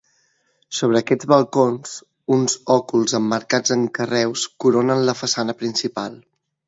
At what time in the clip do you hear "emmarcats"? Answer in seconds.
3.19-3.75